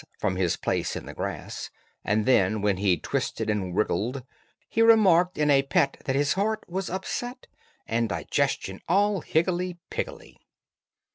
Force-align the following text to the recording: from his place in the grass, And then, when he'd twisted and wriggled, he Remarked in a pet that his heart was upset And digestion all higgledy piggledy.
from 0.17 0.35
his 0.35 0.57
place 0.57 0.95
in 0.95 1.05
the 1.05 1.13
grass, 1.13 1.69
And 2.03 2.25
then, 2.25 2.63
when 2.63 2.77
he'd 2.77 3.03
twisted 3.03 3.51
and 3.51 3.75
wriggled, 3.75 4.23
he 4.67 4.81
Remarked 4.81 5.37
in 5.37 5.51
a 5.51 5.61
pet 5.61 5.97
that 6.05 6.15
his 6.15 6.33
heart 6.33 6.63
was 6.67 6.89
upset 6.89 7.45
And 7.85 8.09
digestion 8.09 8.81
all 8.89 9.21
higgledy 9.21 9.77
piggledy. 9.91 10.39